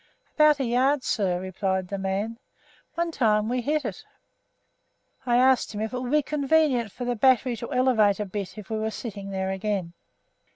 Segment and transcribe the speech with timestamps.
[0.33, 2.39] "About a yard, sir," replied the man;
[2.95, 4.03] "one time we hit it."
[5.27, 8.57] I asked him if it would be convenient for the battery to elevate a bit
[8.57, 9.93] if we were sitting there again.